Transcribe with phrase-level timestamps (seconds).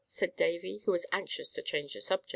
[0.03, 2.29] said Davy, who was anxious to change the subject.